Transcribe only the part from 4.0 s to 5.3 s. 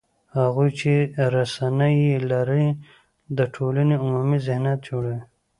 عمومي ذهنیت جوړوي